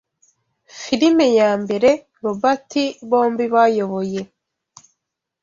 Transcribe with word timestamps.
Filime 0.79 1.25
yambere 1.39 1.89
Robati 2.23 2.83
bombi 3.09 3.45
bayoboye 3.53 4.21